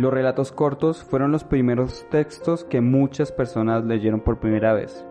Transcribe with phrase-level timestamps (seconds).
[0.00, 5.04] Los relatos cortos fueron los primeros textos que muchas personas leyeron por primera vez.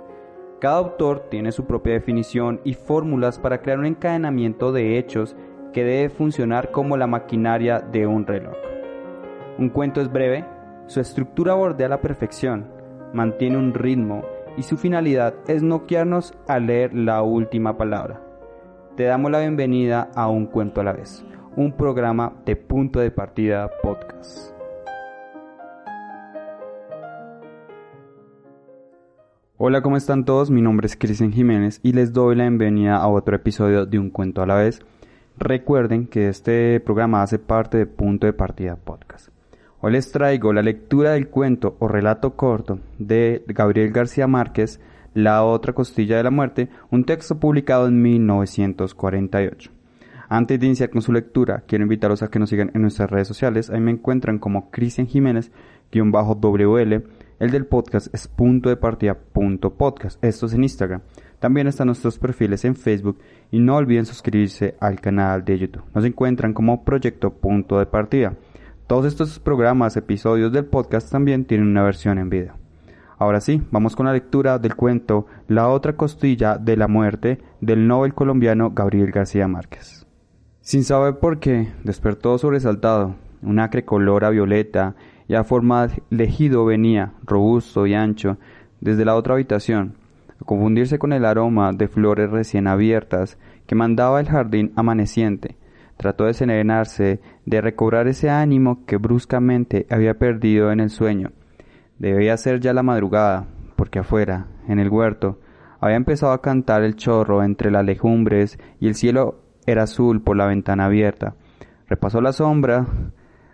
[0.60, 5.36] Cada autor tiene su propia definición y fórmulas para crear un encadenamiento de hechos
[5.74, 8.56] que debe funcionar como la maquinaria de un reloj.
[9.60, 10.44] Un cuento es breve,
[10.88, 12.72] su estructura bordea la perfección,
[13.14, 14.24] mantiene un ritmo
[14.58, 18.24] y su finalidad es no quedarnos a leer la última palabra.
[18.96, 21.24] Te damos la bienvenida a Un Cuento a la vez,
[21.56, 24.59] un programa de punto de partida podcast.
[29.62, 30.50] Hola, ¿cómo están todos?
[30.50, 34.10] Mi nombre es Cristian Jiménez y les doy la bienvenida a otro episodio de Un
[34.10, 34.80] Cuento a la vez.
[35.38, 39.28] Recuerden que este programa hace parte de Punto de Partida Podcast.
[39.82, 44.80] Hoy les traigo la lectura del cuento o relato corto de Gabriel García Márquez,
[45.14, 49.72] La otra costilla de la muerte, un texto publicado en 1948.
[50.30, 53.28] Antes de iniciar con su lectura, quiero invitarlos a que nos sigan en nuestras redes
[53.28, 53.70] sociales.
[53.70, 55.52] Ahí me encuentran como Cristian Jiménez,
[55.92, 57.04] WL
[57.40, 60.24] el del podcast es punto de partida punto podcast.
[60.24, 61.02] Esto es en Instagram.
[61.40, 65.86] También están nuestros perfiles en Facebook y no olviden suscribirse al canal de YouTube.
[65.96, 68.34] Nos encuentran como Proyecto Punto de Partida.
[68.88, 72.56] Todos estos programas, episodios del podcast también tienen una versión en video.
[73.18, 77.88] Ahora sí, vamos con la lectura del cuento La otra costilla de la muerte del
[77.88, 80.06] novel colombiano Gabriel García Márquez.
[80.62, 83.16] Sin saber por qué, despertó sobresaltado.
[83.42, 84.96] Un acre color a violeta
[85.30, 88.38] ya forma lejido venía, robusto y ancho,
[88.82, 89.94] desde la otra habitación,
[90.42, 95.56] a confundirse con el aroma de flores recién abiertas que mandaba el jardín amaneciente.
[95.98, 101.32] Trató de serenarse, de recobrar ese ánimo que bruscamente había perdido en el sueño.
[102.00, 105.40] Debía ser ya la madrugada, porque afuera, en el huerto,
[105.80, 110.38] había empezado a cantar el chorro entre las legumbres y el cielo era azul por
[110.38, 111.36] la ventana abierta.
[111.88, 112.88] Repasó la sombra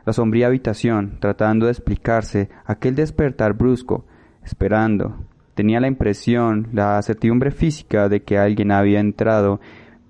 [0.05, 4.05] la sombría habitación, tratando de explicarse aquel despertar brusco,
[4.43, 5.15] esperando.
[5.55, 9.59] Tenía la impresión, la certidumbre física de que alguien había entrado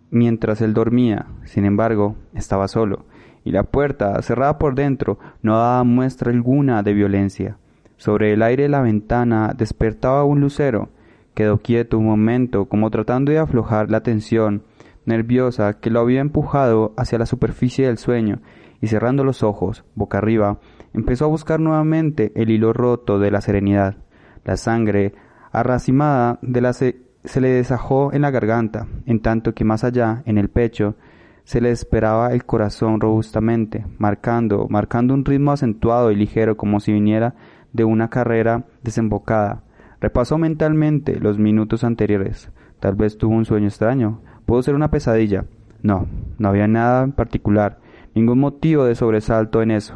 [0.09, 1.27] mientras él dormía.
[1.43, 3.05] Sin embargo, estaba solo,
[3.43, 7.57] y la puerta, cerrada por dentro, no daba muestra alguna de violencia.
[7.97, 10.89] Sobre el aire de la ventana despertaba un lucero.
[11.33, 14.63] Quedó quieto un momento, como tratando de aflojar la tensión
[15.05, 18.39] nerviosa que lo había empujado hacia la superficie del sueño,
[18.85, 20.59] y cerrando los ojos, boca arriba,
[20.93, 23.97] empezó a buscar nuevamente el hilo roto de la serenidad.
[24.43, 25.15] La sangre,
[25.51, 26.95] arracimada de la se,
[27.41, 30.97] le desajó en la garganta, en tanto que más allá, en el pecho,
[31.45, 36.93] se le esperaba el corazón robustamente, marcando, marcando un ritmo acentuado y ligero como si
[36.93, 37.33] viniera
[37.73, 39.63] de una carrera desembocada.
[39.99, 42.51] Repasó mentalmente los minutos anteriores.
[42.79, 44.21] Tal vez tuvo un sueño extraño.
[44.45, 45.45] ¿Pudo ser una pesadilla?
[45.81, 46.05] No,
[46.37, 47.79] no había nada en particular
[48.15, 49.95] ningún motivo de sobresalto en eso.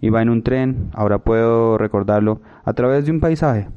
[0.00, 3.68] Iba en un tren, ahora puedo recordarlo, a través de un paisaje.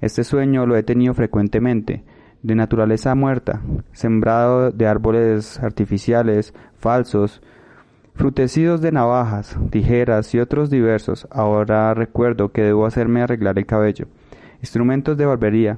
[0.00, 2.04] Este sueño lo he tenido frecuentemente,
[2.42, 7.40] de naturaleza muerta, sembrado de árboles artificiales, falsos,
[8.14, 11.28] frutecidos de navajas, tijeras y otros diversos.
[11.30, 14.06] Ahora recuerdo que debo hacerme arreglar el cabello.
[14.60, 15.76] Instrumentos de barbería.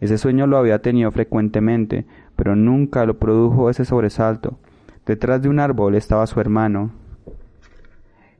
[0.00, 4.58] Ese sueño lo había tenido frecuentemente, pero nunca lo produjo ese sobresalto.
[5.06, 6.92] Detrás de un árbol estaba su hermano,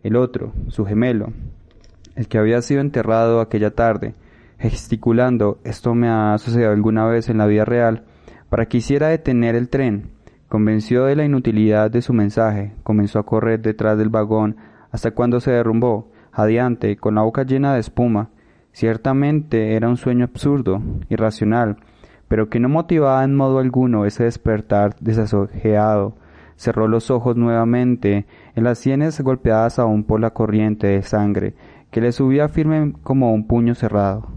[0.05, 1.33] el otro, su gemelo,
[2.15, 4.15] el que había sido enterrado aquella tarde,
[4.59, 8.05] gesticulando, esto me ha sucedido alguna vez en la vida real,
[8.49, 10.11] para que hiciera detener el tren.
[10.49, 14.57] Convenció de la inutilidad de su mensaje, comenzó a correr detrás del vagón
[14.93, 18.31] hasta cuando se derrumbó, jadeante, con la boca llena de espuma.
[18.73, 21.79] Ciertamente era un sueño absurdo, irracional,
[22.29, 26.15] pero que no motivaba en modo alguno ese despertar desasojeado,
[26.63, 28.25] cerró los ojos nuevamente,
[28.55, 31.55] en las sienes golpeadas aún por la corriente de sangre,
[31.91, 34.29] que le subía firme como un puño cerrado.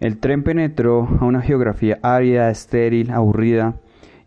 [0.00, 3.76] El tren penetró a una geografía árida, estéril, aburrida,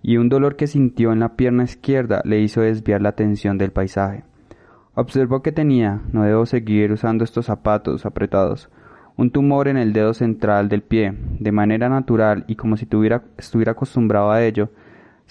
[0.02, 3.72] y un dolor que sintió en la pierna izquierda le hizo desviar la atención del
[3.72, 4.24] paisaje.
[4.96, 8.70] Observó que tenía, no debo seguir usando estos zapatos apretados,
[9.18, 13.24] un tumor en el dedo central del pie, de manera natural y como si tuviera,
[13.38, 14.70] estuviera acostumbrado a ello,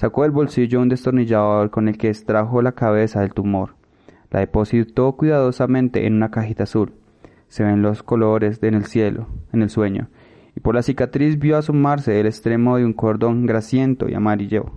[0.01, 3.75] Sacó del bolsillo un destornillador con el que extrajo la cabeza del tumor.
[4.31, 6.95] La depositó cuidadosamente en una cajita azul.
[7.49, 10.09] Se ven los colores en el cielo, en el sueño,
[10.57, 14.71] y por la cicatriz vio asomarse el extremo de un cordón grasiento y amarillo.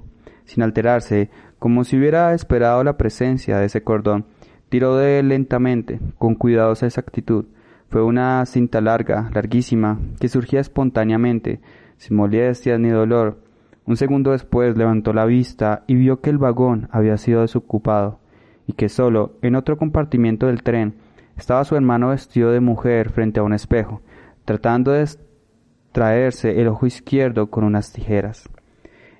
[0.43, 4.25] Sin alterarse, como si hubiera esperado la presencia de ese cordón,
[4.67, 7.45] tiró de él lentamente, con cuidadosa exactitud.
[7.87, 11.61] Fue una cinta larga, larguísima, que surgía espontáneamente,
[11.95, 13.37] sin molestias ni dolor,
[13.85, 18.19] un segundo después levantó la vista y vio que el vagón había sido desocupado
[18.67, 20.95] y que solo en otro compartimiento del tren
[21.37, 24.01] estaba su hermano vestido de mujer frente a un espejo,
[24.45, 28.49] tratando de extraerse el ojo izquierdo con unas tijeras.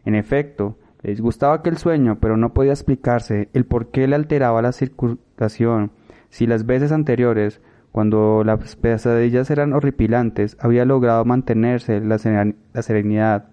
[0.06, 4.62] En efecto, le disgustaba aquel sueño, pero no podía explicarse el por qué le alteraba
[4.62, 5.92] la circulación,
[6.30, 7.62] si las veces anteriores,
[7.92, 13.50] cuando las pesadillas eran horripilantes, había logrado mantenerse la, serenidad.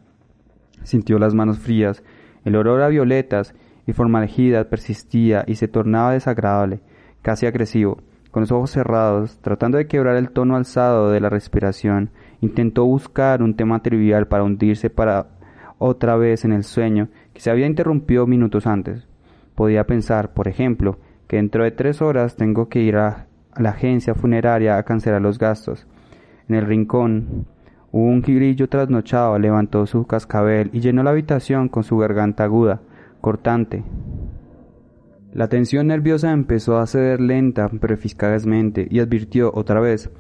[0.82, 2.02] Sintió las manos frías,
[2.44, 3.54] el olor a violetas
[3.86, 6.80] y formalgida persistía y se tornaba desagradable,
[7.22, 7.98] casi agresivo.
[8.30, 12.10] Con los ojos cerrados, tratando de quebrar el tono alzado de la respiración,
[12.40, 15.26] intentó buscar un tema trivial para hundirse para
[15.78, 19.08] otra vez en el sueño que se había interrumpido minutos antes.
[19.56, 24.14] Podía pensar, por ejemplo, que dentro de tres horas tengo que ir a, la agencia
[24.14, 25.86] funeraria a cancelar los gastos.
[26.48, 27.46] En el rincón,
[27.92, 32.81] un grillo trasnochado levantó su cascabel y llenó la habitación con su garganta aguda,
[33.20, 33.82] cortante.
[35.32, 40.10] La tensión nerviosa empezó a ceder lenta pero eficazmente y advirtió otra vez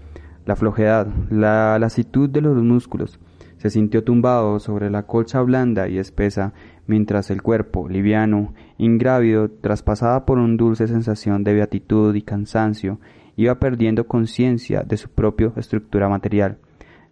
[0.46, 3.20] la flojedad, la lasitud de los músculos.
[3.58, 6.54] Se sintió tumbado sobre la colcha blanda y espesa,
[6.86, 13.00] mientras el cuerpo, liviano, ingrávido, traspasada por una dulce sensación de beatitud y cansancio,
[13.36, 16.58] iba perdiendo conciencia de su propia estructura material,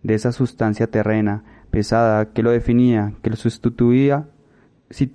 [0.02, 4.26] de esa sustancia terrena, pesada, que lo definía, que lo sustituía,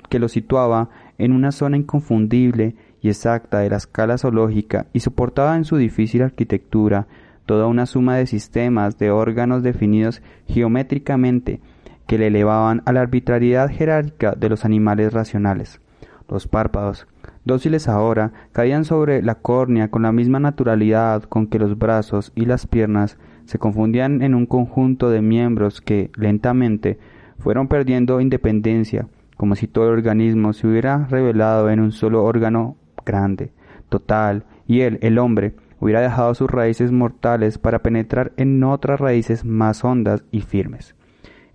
[0.09, 5.55] que lo situaba en una zona inconfundible y exacta de la escala zoológica y soportaba
[5.55, 7.07] en su difícil arquitectura
[7.45, 11.59] toda una suma de sistemas de órganos definidos geométricamente
[12.07, 15.81] que le elevaban a la arbitrariedad jerárquica de los animales racionales.
[16.29, 17.05] Los párpados,
[17.43, 22.45] dóciles ahora, caían sobre la córnea con la misma naturalidad con que los brazos y
[22.45, 26.97] las piernas se confundían en un conjunto de miembros que, lentamente,
[27.39, 29.07] fueron perdiendo independencia,
[29.37, 33.51] como si todo el organismo se hubiera revelado en un solo órgano grande,
[33.89, 39.43] total, y él, el hombre, hubiera dejado sus raíces mortales para penetrar en otras raíces
[39.43, 40.95] más hondas y firmes,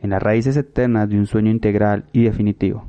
[0.01, 2.89] en las raíces eternas de un sueño integral y definitivo.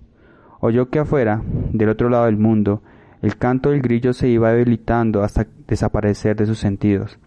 [0.59, 1.41] Oyó que afuera,
[1.71, 2.81] del otro lado del mundo,
[3.21, 7.17] el canto del grillo se iba debilitando hasta desaparecer de sus sentidos,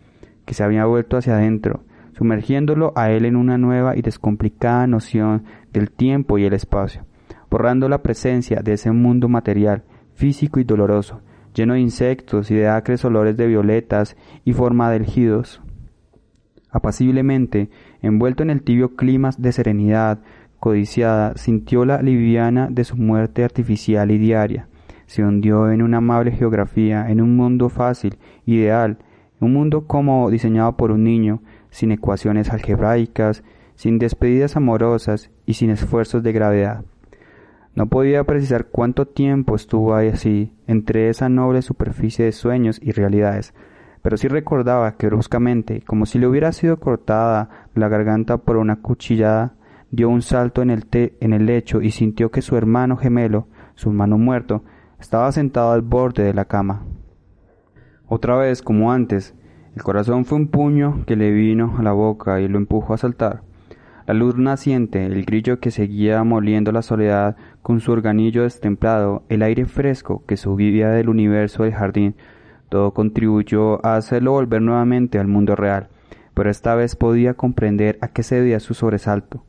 [0.45, 1.85] que se había vuelto hacia adentro,
[2.17, 7.05] sumergiéndolo a él en una nueva y descomplicada noción del tiempo y el espacio,
[7.51, 9.85] borrando la presencia de ese mundo material,
[10.15, 11.21] físico y doloroso,
[11.55, 15.61] lleno de insectos y de acres olores de violetas y formadelgidos.
[16.71, 20.21] Apaciblemente, envuelto en el tibio clima de serenidad
[20.59, 24.69] codiciada, sintió la liviana de su muerte artificial y diaria.
[25.07, 28.17] Se hundió en una amable geografía, en un mundo fácil,
[28.47, 28.99] ideal,
[29.45, 33.43] un mundo como diseñado por un niño, sin ecuaciones algebraicas,
[33.75, 36.85] sin despedidas amorosas y sin esfuerzos de gravedad.
[37.75, 42.93] No podía precisar cuánto tiempo estuvo ahí así, entre esa noble superficie de sueños y
[42.93, 43.55] realidades,
[44.03, 48.77] pero sí recordaba que bruscamente, como si le hubiera sido cortada la garganta por una
[48.77, 49.55] cuchillada,
[49.91, 53.89] dio un salto en el, en el lecho y sintió que su hermano gemelo, su
[53.89, 54.63] hermano muerto,
[55.01, 56.83] estaba sentado al borde de la cama.
[58.15, 59.35] Otra vez, como antes,
[59.75, 62.99] el corazón fue un puño que le vino a la boca y lo empujó a
[62.99, 63.41] saltar.
[64.07, 69.41] La luz naciente, el grillo que seguía moliendo la soledad con su organillo destemplado, el
[69.41, 72.15] aire fresco que subía del universo del jardín,
[72.69, 75.89] todo contribuyó a hacerlo volver nuevamente al mundo real,
[76.35, 79.43] pero esta vez podía comprender a qué se debía su sobresalto.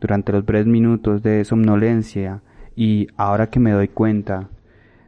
[0.00, 2.42] Durante los breves minutos de somnolencia,
[2.74, 4.48] y ahora que me doy cuenta,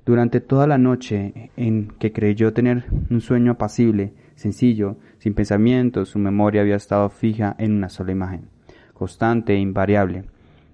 [0.05, 6.19] durante toda la noche en que creyó tener un sueño apacible, sencillo, sin pensamientos, su
[6.19, 8.53] memoria había estado fija en una sola imagen
[9.03, 10.23] constante e invariable.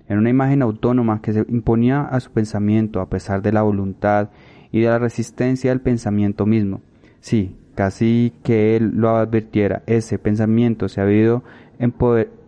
[0.07, 4.29] Era una imagen autónoma que se imponía a su pensamiento a pesar de la voluntad
[4.71, 6.83] y de la resistencia del pensamiento mismo.
[7.21, 11.43] Sí, casi que él lo advirtiera, ese pensamiento se había ido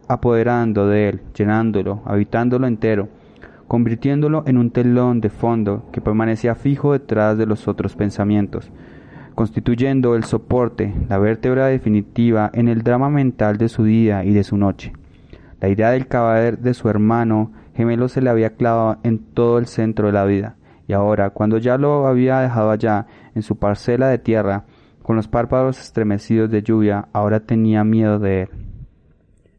[0.06, 3.08] apoderando de él, llenándolo, habitándolo entero,
[3.70, 8.68] convirtiéndolo en un telón de fondo que permanecía fijo detrás de los otros pensamientos,
[9.36, 14.42] constituyendo el soporte, la vértebra definitiva en el drama mental de su día y de
[14.42, 14.92] su noche.
[15.60, 19.66] La idea del cadáver de su hermano gemelo se le había clavado en todo el
[19.66, 20.56] centro de la vida,
[20.88, 24.64] y ahora, cuando ya lo había dejado allá, en su parcela de tierra,
[25.00, 28.48] con los párpados estremecidos de lluvia, ahora tenía miedo de él.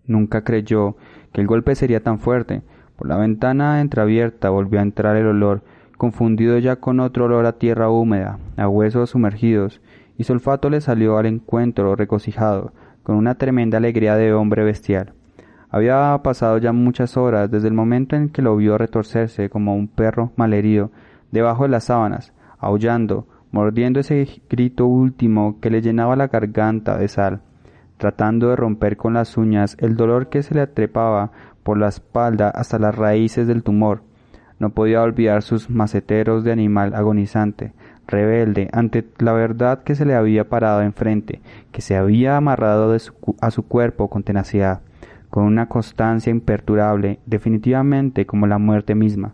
[0.05, 0.97] Nunca creyó
[1.31, 2.61] que el golpe sería tan fuerte.
[3.05, 5.62] La ventana entreabierta volvió a entrar el olor,
[5.98, 9.81] confundido ya con otro olor a tierra húmeda, a huesos sumergidos,
[10.17, 15.13] y su olfato le salió al encuentro regocijado, con una tremenda alegría de hombre bestial.
[15.70, 19.88] Había pasado ya muchas horas desde el momento en que lo vio retorcerse como un
[19.88, 20.91] perro malherido
[21.31, 27.08] debajo de las sábanas, aullando, mordiendo ese grito último que le llenaba la garganta de
[27.08, 27.41] sal,
[27.98, 31.31] tratando de romper con las uñas el dolor que se le atrepaba
[31.63, 34.01] por la espalda hasta las raíces del tumor.
[34.59, 37.73] No podía olvidar sus maceteros de animal agonizante,
[38.07, 41.41] rebelde ante la verdad que se le había parado enfrente,
[41.71, 42.95] que se había amarrado
[43.41, 44.81] a su cuerpo con tenacidad,
[45.29, 49.33] con una constancia imperturbable, definitivamente como la muerte misma.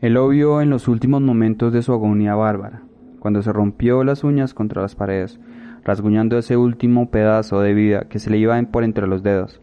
[0.00, 2.82] Él lo vio en los últimos momentos de su agonía bárbara,
[3.20, 5.38] cuando se rompió las uñas contra las paredes,
[5.84, 9.60] rasguñando ese último pedazo de vida que se le iba por entre los dedos,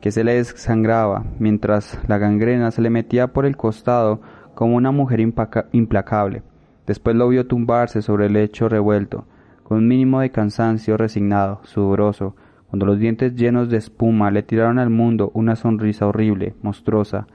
[0.00, 4.20] que se le desangraba, mientras la gangrena se le metía por el costado
[4.54, 6.42] como una mujer implacable.
[6.86, 9.26] Después lo vio tumbarse sobre el lecho revuelto,
[9.62, 12.34] con un mínimo de cansancio resignado, sudoroso,
[12.68, 17.26] cuando los dientes llenos de espuma le tiraron al mundo una sonrisa horrible, monstruosa,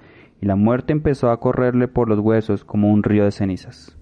[0.41, 3.97] y la muerte empezó a correrle por los huesos como un río de cenizas.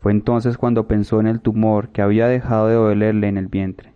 [0.00, 3.95] Fue entonces cuando pensó en el tumor que había dejado de dolerle en el vientre.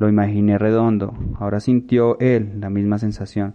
[0.00, 3.52] Lo imaginé redondo, ahora sintió él la misma sensación,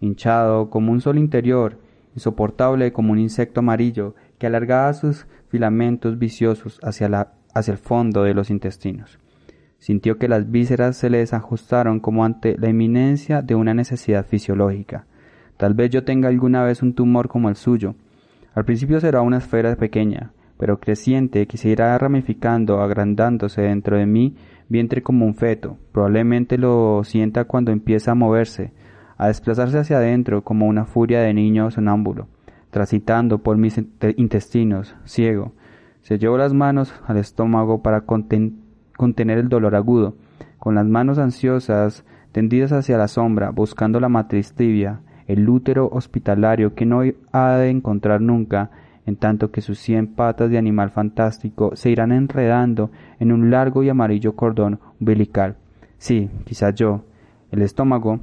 [0.00, 1.78] hinchado como un sol interior,
[2.16, 8.24] insoportable como un insecto amarillo que alargaba sus filamentos viciosos hacia, la, hacia el fondo
[8.24, 9.20] de los intestinos.
[9.78, 15.06] Sintió que las vísceras se le desajustaron como ante la inminencia de una necesidad fisiológica.
[15.58, 17.94] Tal vez yo tenga alguna vez un tumor como el suyo.
[18.52, 24.06] Al principio será una esfera pequeña, pero creciente que se irá ramificando, agrandándose dentro de
[24.06, 24.34] mi
[24.68, 25.76] vientre como un feto.
[25.92, 28.72] Probablemente lo sienta cuando empieza a moverse,
[29.16, 32.28] a desplazarse hacia adentro como una furia de niño sonámbulo,
[32.70, 33.80] transitando por mis
[34.16, 35.52] intestinos, ciego.
[36.02, 40.16] Se llevó las manos al estómago para contener el dolor agudo,
[40.58, 46.74] con las manos ansiosas tendidas hacia la sombra, buscando la matriz tibia, el útero hospitalario
[46.74, 47.02] que no
[47.32, 48.70] ha de encontrar nunca,
[49.06, 53.82] en tanto que sus cien patas de animal fantástico se irán enredando en un largo
[53.82, 55.56] y amarillo cordón umbilical.
[55.98, 57.04] Sí, quizás yo,
[57.50, 58.20] el estómago,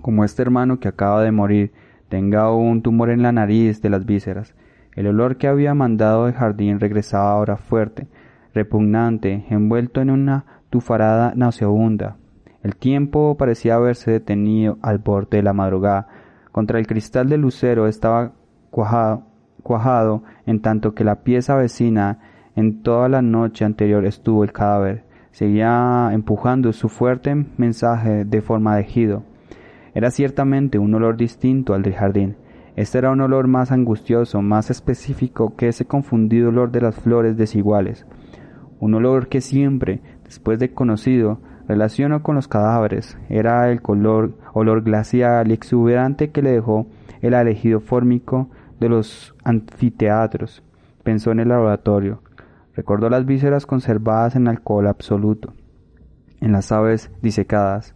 [0.00, 1.72] como este hermano que acaba de morir,
[2.08, 4.54] tenga un tumor en la nariz de las vísceras.
[4.94, 8.06] El olor que había mandado de jardín regresaba ahora fuerte,
[8.52, 12.16] repugnante, envuelto en una tufarada nauseabunda.
[12.62, 16.08] El tiempo parecía haberse detenido al borde de la madrugada.
[16.52, 18.32] Contra el cristal del lucero estaba
[18.70, 19.24] cuajado,
[19.64, 22.20] cuajado, en tanto que la pieza vecina
[22.54, 25.02] en toda la noche anterior estuvo el cadáver.
[25.32, 29.24] Seguía empujando su fuerte mensaje de forma de ejido.
[29.92, 32.36] Era ciertamente un olor distinto al del jardín.
[32.76, 37.36] Este era un olor más angustioso, más específico que ese confundido olor de las flores
[37.36, 38.06] desiguales.
[38.78, 43.16] Un olor que siempre, después de conocido, relaciono con los cadáveres.
[43.28, 46.86] Era el color, olor glacial y exuberante que le dejó
[47.22, 48.48] el alejido fórmico
[48.80, 50.62] de los anfiteatros.
[51.02, 52.22] Pensó en el laboratorio.
[52.74, 55.54] Recordó las vísceras conservadas en alcohol absoluto,
[56.40, 57.94] en las aves disecadas.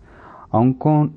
[0.51, 1.17] A un, con,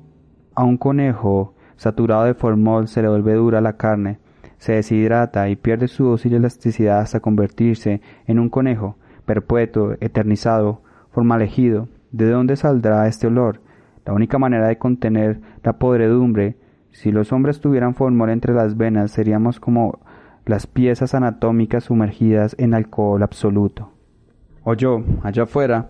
[0.54, 4.18] a un conejo saturado de formol se le vuelve dura la carne,
[4.58, 11.88] se deshidrata y pierde su dócil elasticidad hasta convertirse en un conejo, perpetuo, eternizado, formalejido.
[12.10, 13.60] ¿De dónde saldrá este olor?
[14.04, 16.56] La única manera de contener la podredumbre
[16.92, 20.00] si los hombres tuvieran formol entre las venas, seríamos como
[20.44, 23.90] las piezas anatómicas sumergidas en alcohol absoluto.
[24.64, 25.88] Oyó, allá afuera,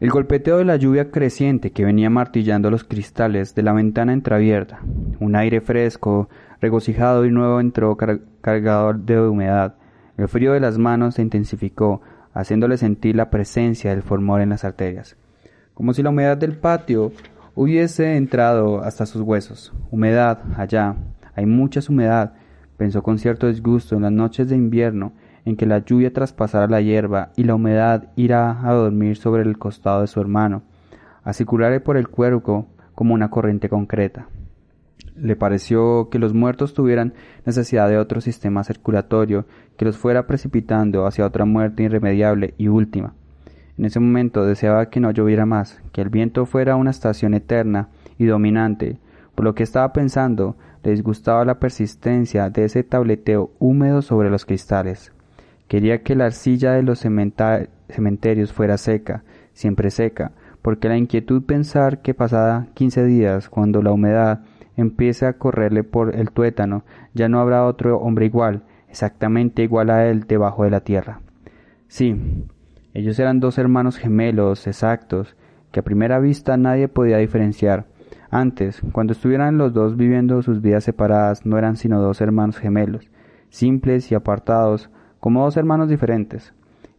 [0.00, 4.80] el golpeteo de la lluvia creciente que venía martillando los cristales de la ventana entreabierta.
[5.18, 6.28] Un aire fresco,
[6.60, 9.74] regocijado y nuevo entró cargado de humedad.
[10.16, 12.00] El frío de las manos se intensificó,
[12.32, 15.16] haciéndole sentir la presencia del formol en las arterias.
[15.74, 17.12] Como si la humedad del patio
[17.58, 19.72] hubiese entrado hasta sus huesos.
[19.90, 20.94] Humedad, allá,
[21.34, 22.34] hay mucha humedad,
[22.76, 25.12] pensó con cierto disgusto en las noches de invierno
[25.44, 29.58] en que la lluvia traspasara la hierba y la humedad irá a dormir sobre el
[29.58, 30.62] costado de su hermano,
[31.24, 34.28] a circularle por el cuerpo como una corriente concreta.
[35.16, 39.46] Le pareció que los muertos tuvieran necesidad de otro sistema circulatorio
[39.76, 43.14] que los fuera precipitando hacia otra muerte irremediable y última.
[43.78, 47.90] En ese momento deseaba que no lloviera más, que el viento fuera una estación eterna
[48.18, 48.98] y dominante.
[49.36, 54.44] Por lo que estaba pensando, le disgustaba la persistencia de ese tableteo húmedo sobre los
[54.44, 55.12] cristales.
[55.68, 62.02] Quería que la arcilla de los cementerios fuera seca, siempre seca, porque la inquietud pensar
[62.02, 64.40] que pasada quince días, cuando la humedad
[64.76, 70.06] empiece a correrle por el tuétano, ya no habrá otro hombre igual, exactamente igual a
[70.06, 71.20] él debajo de la tierra.
[71.86, 72.16] Sí,
[72.94, 75.36] ellos eran dos hermanos gemelos exactos,
[75.72, 77.86] que a primera vista nadie podía diferenciar.
[78.30, 83.10] Antes, cuando estuvieran los dos viviendo sus vidas separadas, no eran sino dos hermanos gemelos,
[83.50, 84.90] simples y apartados,
[85.20, 86.52] como dos hermanos diferentes.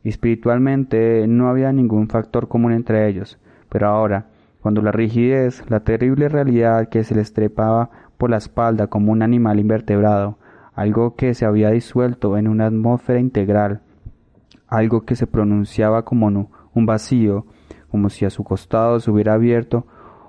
[0.04, 3.38] Espiritualmente no había ningún factor común entre ellos,
[3.70, 4.28] pero ahora,
[4.62, 9.22] cuando la rigidez, la terrible realidad que se les trepaba por la espalda como un
[9.22, 10.38] animal invertebrado,
[10.74, 13.82] algo que se había disuelto en una atmósfera integral,
[14.70, 17.46] algo que se pronunciaba como un vacío,
[17.90, 19.86] como si a su costado se hubiera abierto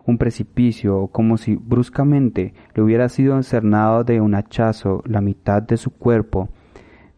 [0.07, 5.63] un precipicio, o como si bruscamente le hubiera sido encernado de un hachazo la mitad
[5.63, 6.49] de su cuerpo,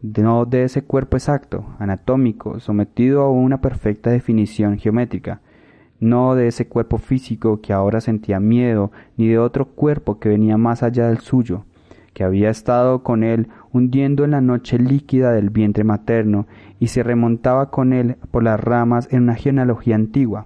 [0.01, 5.41] no de ese cuerpo exacto, anatómico, sometido a una perfecta definición geométrica,
[5.99, 10.57] no de ese cuerpo físico que ahora sentía miedo, ni de otro cuerpo que venía
[10.57, 11.63] más allá del suyo,
[12.13, 16.47] que había estado con él hundiendo en la noche líquida del vientre materno
[16.79, 20.45] y se remontaba con él por las ramas en una genealogía antigua,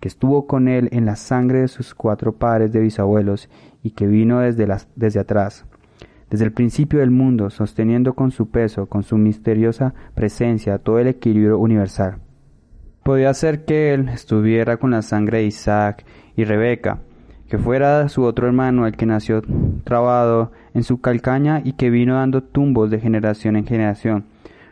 [0.00, 3.48] que estuvo con él en la sangre de sus cuatro padres de bisabuelos
[3.82, 4.66] y que vino desde,
[4.96, 5.64] desde atrás,
[6.30, 11.06] desde el principio del mundo, sosteniendo con su peso, con su misteriosa presencia, todo el
[11.06, 12.18] equilibrio universal.
[13.04, 16.04] Podía ser que él estuviera con la sangre de Isaac
[16.36, 17.00] y Rebeca,
[17.48, 19.42] que fuera su otro hermano el que nació
[19.84, 24.24] trabado en su calcaña y que vino dando tumbos de generación en generación,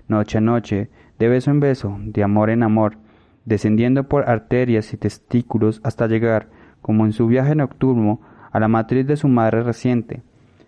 [0.09, 2.97] noche a noche, de beso en beso, de amor en amor,
[3.45, 6.49] descendiendo por arterias y testículos hasta llegar,
[6.81, 10.23] como en su viaje nocturno, a la matriz de su madre reciente,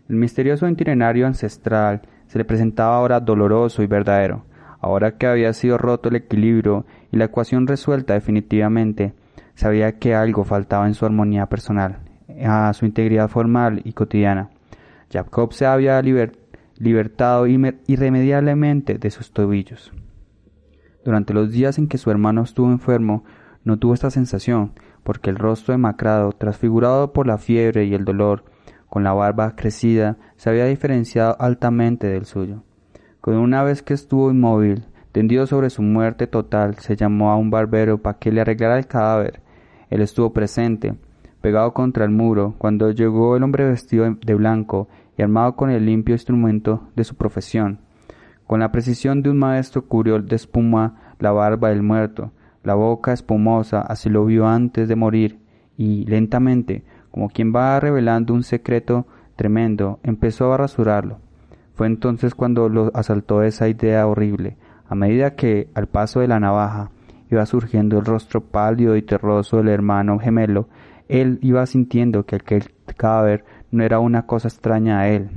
[0.06, 4.44] el misterioso itinerario ancestral se le presentaba ahora doloroso y verdadero.
[4.80, 9.14] Ahora que había sido roto el equilibrio y la ecuación resuelta definitivamente,
[9.54, 11.99] sabía que algo faltaba en su armonía personal,
[12.44, 14.50] a su integridad formal y cotidiana.
[15.12, 19.92] Jacob se había libertado irremediablemente de sus tobillos.
[21.04, 23.25] Durante los días en que su hermano estuvo enfermo,
[23.62, 28.44] no tuvo esta sensación, porque el rostro demacrado, transfigurado por la fiebre y el dolor,
[28.88, 32.62] con la barba crecida, se había diferenciado altamente del suyo.
[33.20, 37.50] Con una vez que estuvo inmóvil, tendido sobre su muerte total, se llamó a un
[37.50, 39.40] barbero para que le arreglara el cadáver.
[39.94, 40.96] Él estuvo presente,
[41.40, 45.86] pegado contra el muro, cuando llegó el hombre vestido de blanco y armado con el
[45.86, 47.78] limpio instrumento de su profesión.
[48.49, 52.32] Con la precisión de un maestro cubrió de espuma la barba del muerto,
[52.64, 55.38] la boca espumosa, así lo vio antes de morir,
[55.76, 61.19] y lentamente, como quien va revelando un secreto tremendo, empezó a rasurarlo.
[61.75, 64.56] Fue entonces cuando lo asaltó esa idea horrible.
[64.88, 66.90] A medida que, al paso de la navaja,
[67.34, 70.68] iba surgiendo el rostro pálido y terroso del hermano gemelo,
[71.08, 75.30] él iba sintiendo que aquel cadáver no era una cosa extraña a él,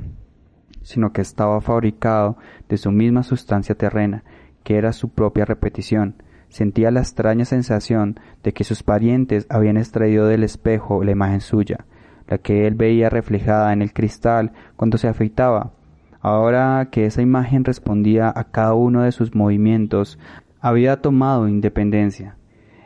[0.82, 4.24] sino que estaba fabricado de su misma sustancia terrena,
[4.64, 6.14] que era su propia repetición,
[6.48, 11.84] sentía la extraña sensación de que sus parientes habían extraído del espejo la imagen suya,
[12.26, 15.72] la que él veía reflejada en el cristal cuando se afeitaba.
[16.20, 20.18] Ahora que esa imagen respondía a cada uno de sus movimientos,
[20.60, 22.36] había tomado independencia.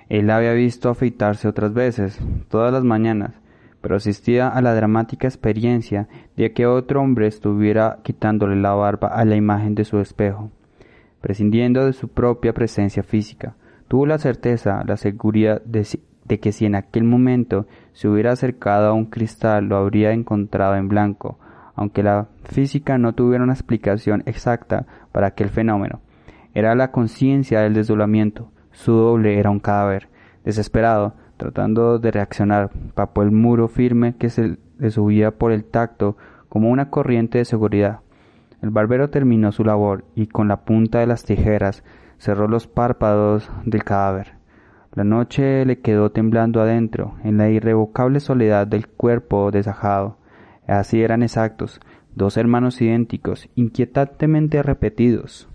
[0.08, 3.34] Él la había visto afeitarse otras veces, todas las mañanas,
[3.80, 9.24] pero asistía a la dramática experiencia de que otro hombre estuviera quitándole la barba a
[9.24, 10.50] la imagen de su espejo
[11.22, 13.54] prescindiendo de su propia presencia física.
[13.88, 15.86] Tuvo la certeza, la seguridad de,
[16.40, 20.88] que si en aquel momento se hubiera acercado a un cristal lo habría encontrado en
[20.88, 21.38] blanco,
[21.74, 26.00] aunque la física no tuviera una explicación exacta para aquel fenómeno.
[26.54, 28.50] Era la conciencia del desolamiento.
[28.72, 30.08] Su doble era un cadáver.
[30.44, 36.16] Desesperado, tratando de reaccionar, papó el muro firme que se le subía por el tacto
[36.48, 38.00] como una corriente de seguridad.
[38.60, 41.82] El barbero terminó su labor y con la punta de las tijeras
[42.18, 44.34] cerró los párpados del cadáver.
[44.94, 50.18] La noche le quedó temblando adentro, en la irrevocable soledad del cuerpo desajado.
[50.66, 51.80] Así eran exactos,
[52.14, 55.48] dos hermanos idénticos, inquietantemente repetidos.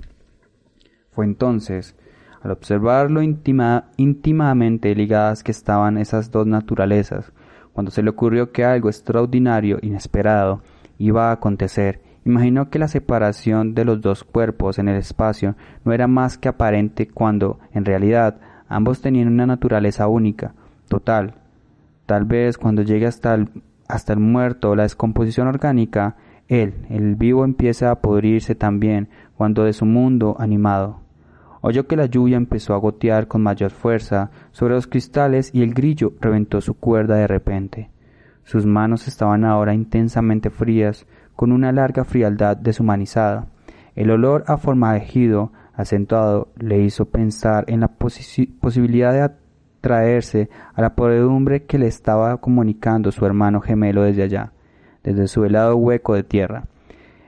[1.18, 1.96] Fue entonces,
[2.44, 7.34] al observar lo íntimamente ligadas que estaban esas dos naturalezas,
[7.74, 10.62] cuando se le ocurrió que algo extraordinario, inesperado,
[11.00, 15.92] iba a acontecer Imaginó que la separación de los dos cuerpos en el espacio no
[15.92, 20.54] era más que aparente cuando, en realidad, ambos tenían una naturaleza única,
[20.88, 21.34] total.
[22.06, 23.50] Tal vez cuando llegue hasta el,
[23.88, 26.16] hasta el muerto la descomposición orgánica,
[26.48, 31.07] él, el vivo, empieza a podrirse también cuando de su mundo animado.
[31.62, 35.74] Oyó que la lluvia empezó a gotear con mayor fuerza sobre los cristales y el
[35.74, 37.89] grillo reventó su cuerda de repente.
[38.43, 43.48] Sus manos estaban ahora intensamente frías, con una larga frialdad deshumanizada.
[43.96, 50.96] El olor a formajejido acentuado le hizo pensar en la posibilidad de atraerse a la
[50.96, 54.52] podredumbre que le estaba comunicando su hermano gemelo desde allá,
[55.04, 56.63] desde su helado hueco de tierra.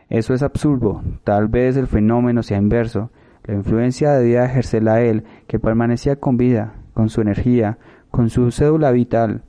[0.09, 3.11] Eso es absurdo, tal vez el fenómeno sea inverso.
[3.49, 7.79] La influencia debía ejercerla él, que permanecía con vida, con su energía,
[8.11, 9.41] con su célula vital.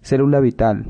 [0.00, 0.86] Célula vital.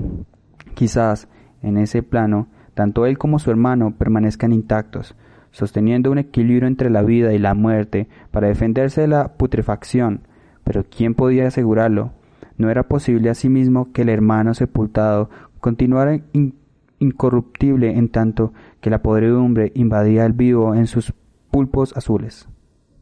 [0.74, 1.28] Quizás,
[1.62, 5.16] en ese plano, tanto él como su hermano permanezcan intactos,
[5.50, 10.28] sosteniendo un equilibrio entre la vida y la muerte para defenderse de la putrefacción.
[10.62, 12.12] Pero ¿quién podía asegurarlo?
[12.58, 16.20] No era posible asimismo que el hermano sepultado continuara
[16.98, 21.14] incorruptible en tanto que la podredumbre invadía el vivo en sus
[21.56, 22.46] pulpos azules.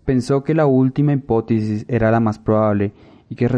[0.05, 2.93] Pensó que la última hipótesis era la más probable
[3.29, 3.49] y, que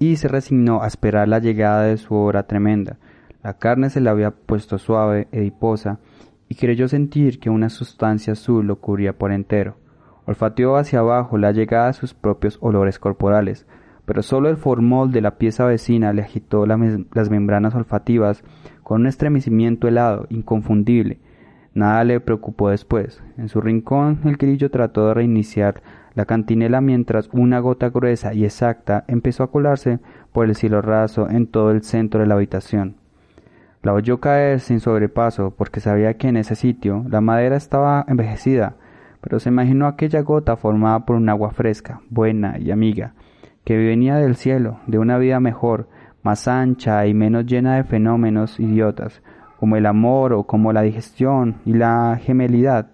[0.00, 2.98] y se resignó a esperar la llegada de su hora tremenda.
[3.44, 6.00] La carne se le había puesto suave, ediposa,
[6.48, 9.76] y creyó sentir que una sustancia azul lo cubría por entero.
[10.24, 13.64] Olfateó hacia abajo la llegada de sus propios olores corporales,
[14.06, 18.42] pero solo el formol de la pieza vecina le agitó las membranas olfativas
[18.82, 21.20] con un estremecimiento helado, inconfundible.
[21.76, 23.22] Nada le preocupó después.
[23.36, 25.82] En su rincón el grillo trató de reiniciar
[26.14, 29.98] la cantinela mientras una gota gruesa y exacta empezó a colarse
[30.32, 32.96] por el cielo raso en todo el centro de la habitación.
[33.82, 38.76] La oyó caer sin sobrepaso porque sabía que en ese sitio la madera estaba envejecida,
[39.20, 43.12] pero se imaginó aquella gota formada por un agua fresca, buena y amiga,
[43.64, 45.90] que venía del cielo, de una vida mejor,
[46.22, 49.20] más ancha y menos llena de fenómenos idiotas,
[49.58, 52.88] como el amor o como la digestión y la gemelidad.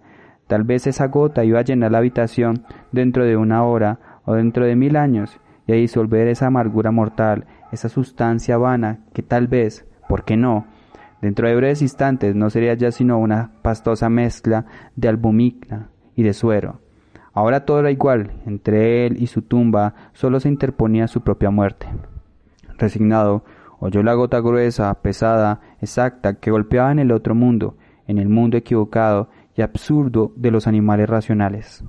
[0.47, 4.65] Tal vez esa gota iba a llenar la habitación dentro de una hora o dentro
[4.65, 9.87] de mil años y a disolver esa amargura mortal, esa sustancia vana que tal vez,
[10.09, 10.67] ¿por qué no?,
[11.23, 16.35] Dentro de breves instantes no sería ya sino una pastosa mezcla de albumina y de
[16.35, 16.81] suero.
[17.33, 21.87] Ahora todo era igual, entre él y su tumba solo se interponía su propia muerte.
[22.77, 23.45] Resignado,
[23.85, 28.57] oyó la gota gruesa, pesada, exacta, que golpeaba en el otro mundo, en el mundo
[28.57, 31.85] equivocado y absurdo de los animales racionales.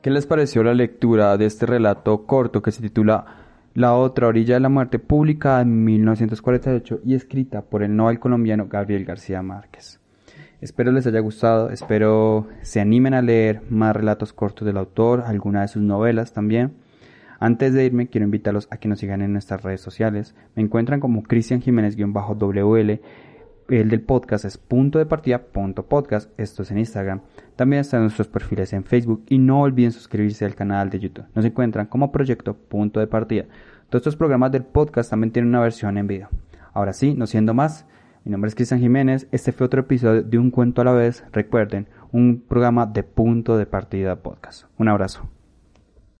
[0.00, 3.24] ¿Qué les pareció la lectura de este relato corto que se titula
[3.74, 8.68] La otra orilla de la muerte, publicada en 1948 y escrita por el novel colombiano
[8.68, 10.03] Gabriel García Márquez?
[10.60, 15.62] Espero les haya gustado, espero se animen a leer más relatos cortos del autor, algunas
[15.62, 16.72] de sus novelas también.
[17.40, 20.34] Antes de irme, quiero invitarlos a que nos sigan en nuestras redes sociales.
[20.54, 23.00] Me encuentran como Cristian Jiménez-WL
[23.68, 27.22] el del podcast es punto de partida punto podcast, esto es en Instagram.
[27.56, 31.24] También están nuestros perfiles en Facebook y no olviden suscribirse al canal de YouTube.
[31.34, 33.46] Nos encuentran como proyecto punto de partida.
[33.88, 36.28] Todos estos programas del podcast también tienen una versión en video.
[36.74, 37.86] Ahora sí, no siendo más,
[38.24, 39.26] mi nombre es Cristian Jiménez.
[39.32, 41.24] Este fue otro episodio de Un Cuento a la vez.
[41.32, 44.64] Recuerden, un programa de punto de partida podcast.
[44.78, 45.28] Un abrazo.